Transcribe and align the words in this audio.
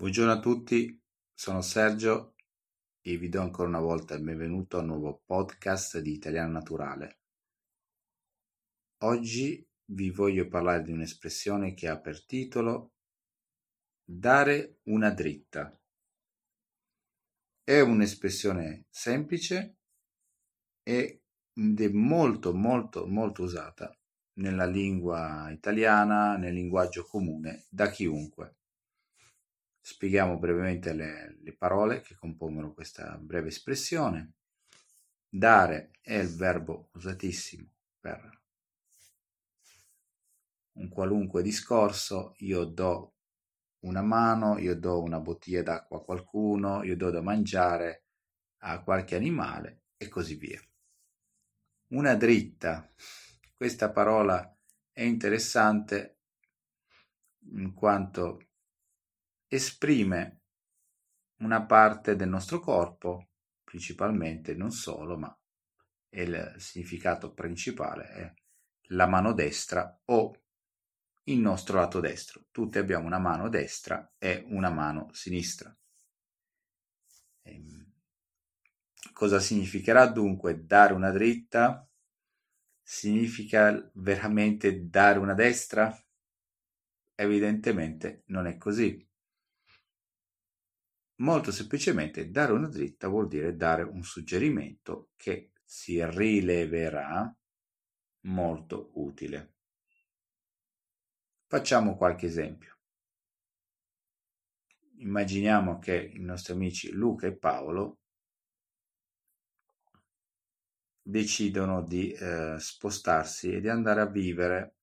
Buongiorno 0.00 0.32
a 0.32 0.40
tutti, 0.40 0.98
sono 1.34 1.60
Sergio 1.60 2.34
e 3.02 3.18
vi 3.18 3.28
do 3.28 3.42
ancora 3.42 3.68
una 3.68 3.80
volta 3.80 4.14
il 4.14 4.22
benvenuto 4.22 4.78
al 4.78 4.86
nuovo 4.86 5.20
podcast 5.26 5.98
di 5.98 6.12
Italiano 6.12 6.52
Naturale. 6.52 7.18
Oggi 9.02 9.62
vi 9.90 10.08
voglio 10.08 10.48
parlare 10.48 10.84
di 10.84 10.90
un'espressione 10.90 11.74
che 11.74 11.86
ha 11.86 12.00
per 12.00 12.24
titolo 12.24 12.94
dare 14.02 14.78
una 14.84 15.10
dritta. 15.10 15.78
È 17.62 17.80
un'espressione 17.80 18.86
semplice 18.88 19.80
ed 20.82 21.20
è 21.78 21.88
molto 21.90 22.54
molto 22.54 23.06
molto 23.06 23.42
usata 23.42 23.94
nella 24.38 24.64
lingua 24.64 25.50
italiana, 25.50 26.38
nel 26.38 26.54
linguaggio 26.54 27.04
comune 27.04 27.66
da 27.68 27.90
chiunque. 27.90 28.59
Spieghiamo 29.80 30.38
brevemente 30.38 30.92
le, 30.92 31.38
le 31.40 31.56
parole 31.56 32.00
che 32.00 32.14
compongono 32.14 32.72
questa 32.72 33.16
breve 33.16 33.48
espressione. 33.48 34.34
Dare 35.28 35.92
è 36.00 36.14
il 36.14 36.34
verbo 36.36 36.90
usatissimo 36.92 37.68
per 37.98 38.38
un 40.72 40.88
qualunque 40.88 41.42
discorso, 41.42 42.34
io 42.38 42.64
do 42.64 43.14
una 43.80 44.02
mano, 44.02 44.58
io 44.58 44.74
do 44.76 45.02
una 45.02 45.20
bottiglia 45.20 45.62
d'acqua 45.62 45.98
a 45.98 46.02
qualcuno, 46.02 46.82
io 46.82 46.96
do 46.96 47.10
da 47.10 47.22
mangiare 47.22 48.04
a 48.58 48.82
qualche 48.82 49.16
animale 49.16 49.82
e 49.96 50.08
così 50.08 50.34
via. 50.34 50.60
Una 51.88 52.14
dritta, 52.14 52.92
questa 53.56 53.90
parola 53.90 54.56
è 54.92 55.02
interessante 55.02 56.18
in 57.52 57.72
quanto 57.74 58.49
esprime 59.52 60.42
una 61.38 61.64
parte 61.66 62.14
del 62.14 62.28
nostro 62.28 62.60
corpo, 62.60 63.30
principalmente, 63.64 64.54
non 64.54 64.70
solo, 64.70 65.18
ma 65.18 65.36
il 66.10 66.54
significato 66.58 67.32
principale 67.32 68.04
è 68.08 68.34
la 68.92 69.06
mano 69.06 69.32
destra 69.32 70.00
o 70.06 70.32
il 71.24 71.38
nostro 71.38 71.78
lato 71.78 71.98
destro. 71.98 72.44
Tutti 72.52 72.78
abbiamo 72.78 73.06
una 73.06 73.18
mano 73.18 73.48
destra 73.48 74.12
e 74.18 74.44
una 74.48 74.70
mano 74.70 75.08
sinistra. 75.12 75.76
Ehm, 77.42 77.92
cosa 79.12 79.40
significherà 79.40 80.06
dunque 80.06 80.64
dare 80.64 80.92
una 80.94 81.10
dritta? 81.10 81.88
Significa 82.82 83.90
veramente 83.94 84.88
dare 84.88 85.18
una 85.18 85.34
destra? 85.34 85.92
Evidentemente 87.14 88.24
non 88.26 88.46
è 88.46 88.56
così. 88.56 89.09
Molto 91.20 91.52
semplicemente 91.52 92.30
dare 92.30 92.52
una 92.52 92.68
dritta 92.68 93.08
vuol 93.08 93.28
dire 93.28 93.54
dare 93.54 93.82
un 93.82 94.02
suggerimento 94.02 95.10
che 95.16 95.52
si 95.62 96.02
rileverà 96.02 97.34
molto 98.22 98.90
utile. 98.94 99.52
Facciamo 101.46 101.96
qualche 101.96 102.24
esempio. 102.24 102.78
Immaginiamo 105.00 105.78
che 105.78 105.94
i 105.94 106.20
nostri 106.20 106.54
amici 106.54 106.90
Luca 106.90 107.26
e 107.26 107.36
Paolo 107.36 107.98
decidono 111.02 111.82
di 111.82 112.12
eh, 112.12 112.56
spostarsi 112.58 113.52
e 113.52 113.60
di 113.60 113.68
andare 113.68 114.00
a 114.00 114.06
vivere 114.06 114.76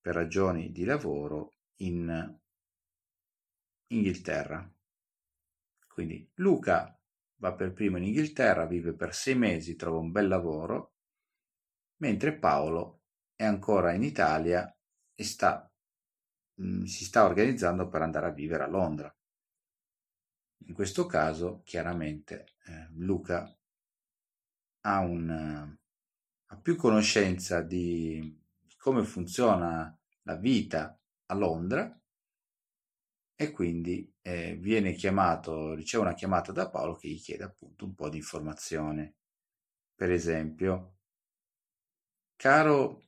per 0.00 0.14
ragioni 0.14 0.72
di 0.72 0.84
lavoro 0.84 1.54
in 1.76 2.38
Inghilterra. 3.88 4.68
Quindi 5.92 6.30
Luca 6.34 6.96
va 7.36 7.52
per 7.54 7.72
primo 7.72 7.96
in 7.96 8.04
Inghilterra, 8.04 8.64
vive 8.64 8.94
per 8.94 9.14
sei 9.14 9.34
mesi, 9.34 9.76
trova 9.76 9.98
un 9.98 10.12
bel 10.12 10.28
lavoro, 10.28 10.94
mentre 11.96 12.38
Paolo 12.38 13.02
è 13.34 13.44
ancora 13.44 13.92
in 13.92 14.02
Italia 14.02 14.72
e 15.14 15.24
sta, 15.24 15.70
mh, 16.54 16.64
mm, 16.64 16.82
si 16.84 17.04
sta 17.04 17.24
organizzando 17.24 17.88
per 17.88 18.02
andare 18.02 18.26
a 18.26 18.32
vivere 18.32 18.62
a 18.62 18.68
Londra. 18.68 19.14
In 20.66 20.74
questo 20.74 21.06
caso, 21.06 21.62
chiaramente, 21.64 22.54
eh, 22.66 22.88
Luca 22.92 23.52
ha, 24.82 25.00
un, 25.00 25.76
ha 26.46 26.56
più 26.56 26.76
conoscenza 26.76 27.62
di 27.62 28.38
come 28.78 29.04
funziona 29.04 29.94
la 30.22 30.36
vita 30.36 30.98
a 31.26 31.34
Londra 31.34 32.00
e 33.40 33.52
quindi 33.52 34.06
eh, 34.20 34.54
viene 34.60 34.92
chiamato, 34.92 35.72
riceve 35.72 36.02
una 36.04 36.12
chiamata 36.12 36.52
da 36.52 36.68
Paolo 36.68 36.96
che 36.96 37.08
gli 37.08 37.18
chiede 37.18 37.44
appunto 37.44 37.86
un 37.86 37.94
po' 37.94 38.10
di 38.10 38.18
informazione. 38.18 39.14
Per 39.94 40.10
esempio, 40.10 40.96
caro, 42.36 42.98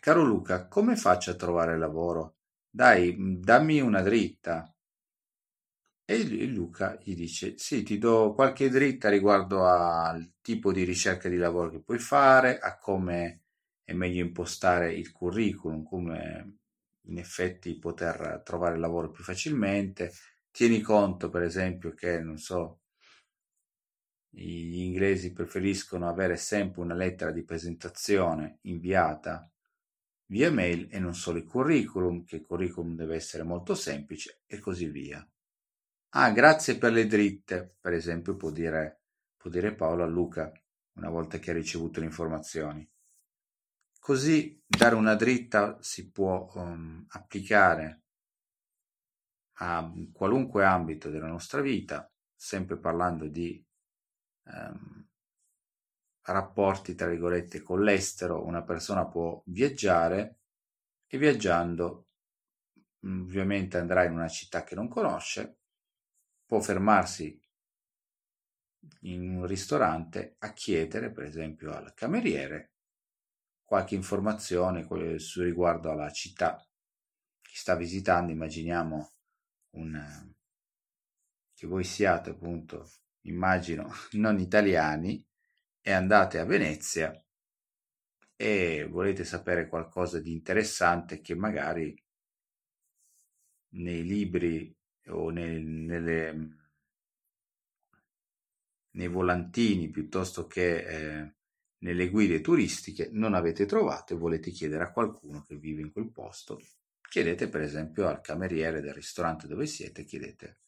caro 0.00 0.22
Luca, 0.24 0.66
come 0.66 0.96
faccio 0.96 1.30
a 1.30 1.34
trovare 1.36 1.78
lavoro? 1.78 2.36
Dai, 2.68 3.14
dammi 3.40 3.80
una 3.80 4.02
dritta. 4.02 4.74
E 6.04 6.46
Luca 6.46 6.96
gli 7.02 7.14
dice: 7.16 7.54
Sì, 7.58 7.82
ti 7.82 7.98
do 7.98 8.34
qualche 8.34 8.68
dritta 8.68 9.08
riguardo 9.08 9.66
al 9.66 10.34
tipo 10.40 10.70
di 10.72 10.84
ricerca 10.84 11.28
di 11.28 11.36
lavoro 11.36 11.70
che 11.70 11.80
puoi 11.80 11.98
fare, 11.98 12.58
a 12.60 12.78
come 12.78 13.42
è 13.82 13.92
meglio 13.92 14.20
impostare 14.24 14.92
il 14.94 15.10
curriculum, 15.10 15.82
come 15.82 16.58
in 17.06 17.18
effetti 17.18 17.78
poter 17.78 18.42
trovare 18.44 18.78
lavoro 18.78 19.10
più 19.10 19.24
facilmente. 19.24 20.12
Tieni 20.50 20.80
conto, 20.80 21.30
per 21.30 21.42
esempio, 21.42 21.92
che 21.94 22.20
non 22.20 22.38
so, 22.38 22.80
gli 24.28 24.80
inglesi 24.80 25.32
preferiscono 25.32 26.08
avere 26.08 26.36
sempre 26.36 26.80
una 26.80 26.94
lettera 26.94 27.30
di 27.30 27.44
presentazione 27.44 28.58
inviata 28.62 29.46
via 30.26 30.50
mail 30.50 30.88
e 30.90 30.98
non 30.98 31.14
solo 31.14 31.38
il 31.38 31.44
curriculum, 31.44 32.24
che 32.24 32.36
il 32.36 32.46
curriculum 32.46 32.94
deve 32.94 33.16
essere 33.16 33.42
molto 33.42 33.74
semplice 33.74 34.40
e 34.46 34.58
così 34.58 34.86
via. 34.86 35.26
Ah, 36.14 36.30
grazie 36.30 36.78
per 36.78 36.92
le 36.92 37.06
dritte, 37.06 37.76
per 37.78 37.92
esempio, 37.92 38.36
può 38.36 38.50
dire, 38.50 39.02
può 39.36 39.50
dire 39.50 39.74
Paolo 39.74 40.04
a 40.04 40.06
Luca 40.06 40.50
una 40.94 41.10
volta 41.10 41.38
che 41.38 41.50
ha 41.50 41.54
ricevuto 41.54 42.00
le 42.00 42.06
informazioni. 42.06 42.88
Così 44.04 44.60
dare 44.66 44.96
una 44.96 45.14
dritta 45.14 45.80
si 45.80 46.10
può 46.10 46.50
um, 46.56 47.06
applicare 47.10 48.02
a 49.58 49.92
qualunque 50.12 50.64
ambito 50.64 51.08
della 51.08 51.28
nostra 51.28 51.60
vita, 51.60 52.12
sempre 52.34 52.78
parlando 52.78 53.28
di 53.28 53.64
um, 54.46 55.08
rapporti, 56.22 56.96
tra 56.96 57.06
virgolette, 57.06 57.62
con 57.62 57.84
l'estero. 57.84 58.44
Una 58.44 58.64
persona 58.64 59.06
può 59.06 59.40
viaggiare 59.46 60.40
e 61.06 61.16
viaggiando 61.16 62.08
ovviamente 63.04 63.78
andrà 63.78 64.02
in 64.02 64.14
una 64.14 64.26
città 64.26 64.64
che 64.64 64.74
non 64.74 64.88
conosce, 64.88 65.58
può 66.44 66.58
fermarsi 66.58 67.40
in 69.02 69.36
un 69.36 69.46
ristorante 69.46 70.34
a 70.40 70.52
chiedere, 70.52 71.12
per 71.12 71.22
esempio, 71.22 71.70
al 71.70 71.94
cameriere 71.94 72.71
qualche 73.64 73.94
informazione 73.94 74.86
su 75.18 75.42
riguardo 75.42 75.90
alla 75.90 76.10
città 76.10 76.62
che 77.40 77.54
sta 77.54 77.74
visitando. 77.74 78.32
Immaginiamo 78.32 79.12
un, 79.76 80.32
che 81.54 81.66
voi 81.66 81.84
siate 81.84 82.30
appunto, 82.30 82.90
immagino, 83.22 83.90
non 84.12 84.38
italiani 84.38 85.24
e 85.80 85.92
andate 85.92 86.38
a 86.38 86.44
Venezia 86.44 87.12
e 88.36 88.86
volete 88.90 89.24
sapere 89.24 89.68
qualcosa 89.68 90.18
di 90.20 90.32
interessante 90.32 91.20
che 91.20 91.34
magari 91.34 91.94
nei 93.74 94.02
libri 94.02 94.74
o 95.06 95.30
nel, 95.30 95.62
nelle, 95.62 96.56
nei 98.90 99.08
volantini 99.08 99.88
piuttosto 99.90 100.46
che 100.46 100.76
eh, 101.20 101.34
nelle 101.82 102.08
guide 102.10 102.40
turistiche 102.40 103.08
non 103.12 103.34
avete 103.34 103.66
trovato 103.66 104.14
e 104.14 104.16
volete 104.16 104.50
chiedere 104.50 104.84
a 104.84 104.92
qualcuno 104.92 105.42
che 105.42 105.56
vive 105.56 105.82
in 105.82 105.92
quel 105.92 106.10
posto, 106.10 106.60
chiedete 107.08 107.48
per 107.48 107.60
esempio 107.60 108.08
al 108.08 108.20
cameriere 108.20 108.80
del 108.80 108.94
ristorante 108.94 109.46
dove 109.46 109.66
siete, 109.66 110.04
chiedete. 110.04 110.58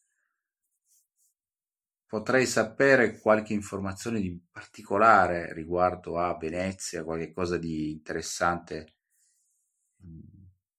Potrei 2.05 2.45
sapere 2.45 3.17
qualche 3.19 3.53
informazione 3.53 4.21
di 4.21 4.39
particolare 4.51 5.53
riguardo 5.53 6.19
a 6.19 6.37
Venezia, 6.37 7.03
qualche 7.03 7.31
cosa 7.31 7.57
di 7.57 7.91
interessante 7.91 8.93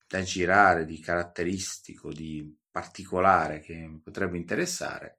da 0.06 0.22
girare, 0.22 0.84
di 0.84 1.00
caratteristico, 1.00 2.12
di 2.12 2.56
particolare 2.70 3.60
che 3.60 3.74
mi 3.74 3.98
potrebbe 3.98 4.36
interessare? 4.36 5.16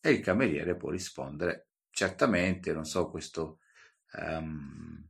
E 0.00 0.10
il 0.10 0.20
cameriere 0.20 0.76
può 0.76 0.90
rispondere 0.90 1.70
certamente, 1.90 2.72
non 2.72 2.84
so, 2.84 3.10
questo 3.10 3.58
um, 4.14 5.08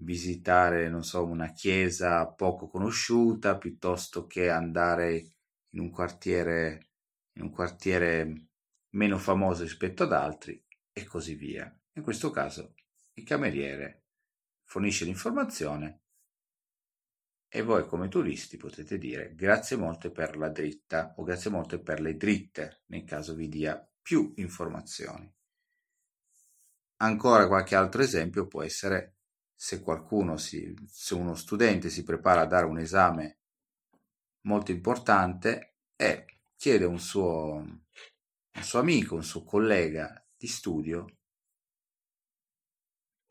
visitare, 0.00 0.88
non 0.88 1.04
so, 1.04 1.24
una 1.24 1.52
chiesa 1.52 2.26
poco 2.26 2.68
conosciuta 2.68 3.58
piuttosto 3.58 4.26
che 4.26 4.50
andare 4.50 5.36
in 5.70 5.80
un 5.80 5.90
quartiere, 5.90 6.90
in 7.34 7.42
un 7.42 7.50
quartiere 7.50 8.46
meno 8.90 9.18
famoso 9.18 9.62
rispetto 9.62 10.04
ad 10.04 10.12
altri 10.12 10.62
e 10.92 11.04
così 11.04 11.34
via. 11.34 11.72
In 11.94 12.02
questo 12.02 12.30
caso 12.30 12.74
il 13.14 13.24
cameriere 13.24 14.04
fornisce 14.64 15.04
l'informazione 15.04 16.02
e 17.52 17.62
voi 17.62 17.86
come 17.86 18.08
turisti 18.08 18.56
potete 18.56 18.96
dire 18.96 19.34
grazie 19.34 19.76
molte 19.76 20.10
per 20.10 20.36
la 20.36 20.48
dritta 20.48 21.14
o 21.16 21.24
grazie 21.24 21.50
molte 21.50 21.80
per 21.80 22.00
le 22.00 22.16
dritte 22.16 22.82
nel 22.86 23.04
caso 23.04 23.34
vi 23.34 23.48
dia 23.48 23.84
più 24.00 24.32
informazioni. 24.36 25.32
Ancora 27.02 27.46
qualche 27.46 27.74
altro 27.74 28.02
esempio 28.02 28.46
può 28.46 28.62
essere 28.62 29.16
se 29.54 29.80
qualcuno 29.82 30.36
si, 30.36 30.74
se 30.86 31.14
uno 31.14 31.34
studente 31.34 31.88
si 31.88 32.02
prepara 32.02 32.42
a 32.42 32.46
dare 32.46 32.66
un 32.66 32.78
esame 32.78 33.38
molto 34.42 34.70
importante 34.70 35.76
e 35.96 36.24
chiede 36.56 36.84
un 36.84 36.98
suo, 36.98 37.52
un 37.54 38.62
suo 38.62 38.78
amico, 38.78 39.14
un 39.14 39.24
suo 39.24 39.44
collega 39.44 40.22
di 40.36 40.46
studio 40.46 41.06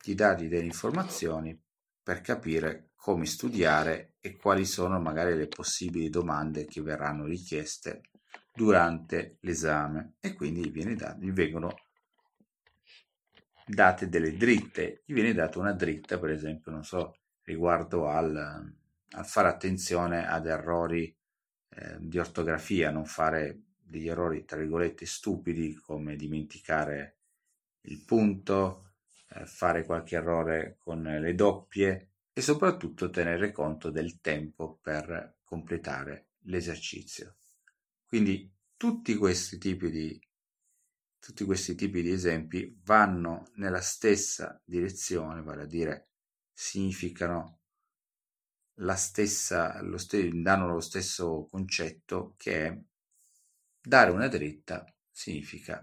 di 0.02 0.14
dargli 0.14 0.48
delle 0.48 0.64
informazioni 0.64 1.60
per 2.02 2.22
capire 2.22 2.90
come 2.96 3.26
studiare 3.26 4.14
e 4.20 4.36
quali 4.36 4.64
sono 4.64 4.98
magari 4.98 5.36
le 5.36 5.46
possibili 5.46 6.10
domande 6.10 6.64
che 6.64 6.80
verranno 6.80 7.24
richieste 7.24 8.02
durante 8.52 9.38
l'esame. 9.40 10.14
E 10.20 10.34
quindi 10.34 10.64
gli, 10.64 10.72
viene 10.72 10.94
dato, 10.96 11.20
gli 11.20 11.32
vengono 11.32 11.89
date 13.70 14.08
delle 14.08 14.36
dritte, 14.36 15.02
gli 15.04 15.14
viene 15.14 15.32
data 15.32 15.58
una 15.58 15.72
dritta 15.72 16.18
per 16.18 16.30
esempio, 16.30 16.70
non 16.70 16.84
so, 16.84 17.16
riguardo 17.42 18.08
al, 18.08 18.36
a 18.36 19.22
fare 19.22 19.48
attenzione 19.48 20.28
ad 20.28 20.46
errori 20.46 21.14
eh, 21.70 21.96
di 21.98 22.18
ortografia, 22.18 22.90
non 22.90 23.06
fare 23.06 23.62
degli 23.82 24.08
errori 24.08 24.44
tra 24.44 24.58
virgolette 24.58 25.06
stupidi 25.06 25.74
come 25.74 26.16
dimenticare 26.16 27.16
il 27.82 28.04
punto, 28.04 28.92
eh, 29.30 29.46
fare 29.46 29.84
qualche 29.84 30.16
errore 30.16 30.76
con 30.78 31.02
le 31.02 31.34
doppie 31.34 32.10
e 32.32 32.40
soprattutto 32.40 33.10
tenere 33.10 33.50
conto 33.50 33.90
del 33.90 34.20
tempo 34.20 34.78
per 34.80 35.38
completare 35.44 36.28
l'esercizio. 36.44 37.36
Quindi 38.06 38.50
tutti 38.76 39.14
questi 39.16 39.58
tipi 39.58 39.90
di 39.90 40.20
tutti 41.20 41.44
questi 41.44 41.74
tipi 41.74 42.02
di 42.02 42.10
esempi 42.10 42.80
vanno 42.82 43.50
nella 43.56 43.80
stessa 43.80 44.60
direzione, 44.64 45.42
vale 45.42 45.62
a 45.62 45.66
dire 45.66 46.08
significano 46.52 47.60
la 48.80 48.96
stessa, 48.96 49.80
lo 49.82 49.98
st- 49.98 50.28
danno 50.30 50.66
lo 50.66 50.80
stesso 50.80 51.46
concetto 51.50 52.34
che 52.36 52.66
è 52.66 52.80
dare 53.82 54.10
una 54.10 54.28
dritta 54.28 54.84
significa 55.10 55.82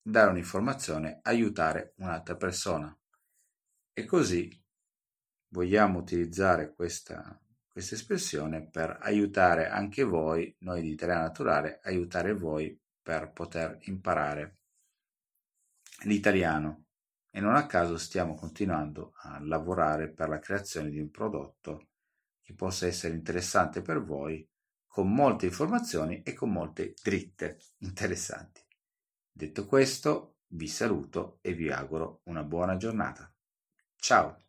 dare 0.00 0.30
un'informazione, 0.30 1.18
aiutare 1.22 1.94
un'altra 1.96 2.36
persona. 2.36 2.96
E 3.92 4.04
così 4.04 4.48
vogliamo 5.48 5.98
utilizzare 5.98 6.72
questa, 6.74 7.40
questa 7.66 7.96
espressione 7.96 8.68
per 8.68 8.98
aiutare 9.00 9.68
anche 9.68 10.04
voi, 10.04 10.54
noi 10.60 10.82
di 10.82 10.90
Italiano 10.90 11.22
Naturale, 11.22 11.80
aiutare 11.82 12.34
voi 12.34 12.78
per 13.02 13.32
poter 13.32 13.78
imparare 13.82 14.58
l'italiano 16.04 16.84
e 17.30 17.40
non 17.40 17.54
a 17.54 17.66
caso 17.66 17.98
stiamo 17.98 18.34
continuando 18.34 19.12
a 19.22 19.38
lavorare 19.42 20.10
per 20.10 20.28
la 20.28 20.38
creazione 20.38 20.90
di 20.90 20.98
un 20.98 21.10
prodotto 21.10 21.88
che 22.40 22.54
possa 22.54 22.86
essere 22.86 23.14
interessante 23.14 23.82
per 23.82 24.02
voi, 24.02 24.48
con 24.86 25.12
molte 25.12 25.46
informazioni 25.46 26.22
e 26.22 26.32
con 26.32 26.50
molte 26.50 26.94
dritte 27.02 27.58
interessanti. 27.78 28.64
Detto 29.30 29.66
questo, 29.66 30.36
vi 30.48 30.68
saluto 30.68 31.38
e 31.42 31.52
vi 31.52 31.70
auguro 31.70 32.20
una 32.24 32.44
buona 32.44 32.76
giornata. 32.76 33.30
Ciao! 33.96 34.45